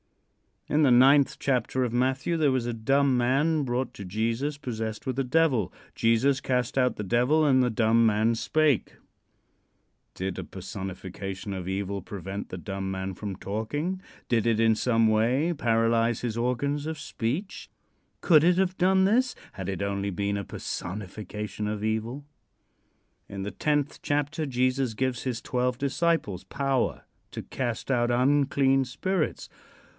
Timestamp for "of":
1.83-1.93, 11.53-11.67, 16.87-16.97, 21.67-21.83